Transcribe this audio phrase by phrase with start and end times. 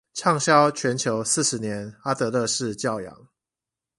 [0.15, 3.27] 暢銷全球四十年阿德勒式教養